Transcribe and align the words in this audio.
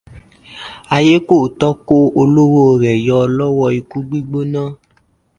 Ayekòótọ́ 0.95 1.73
kó 1.87 1.97
olówó 2.21 2.63
rẹ̀ 2.83 2.97
yọ 3.07 3.19
lọ́wọ́ 3.37 3.69
ikú 3.79 3.97
gbígbóná. 4.07 4.63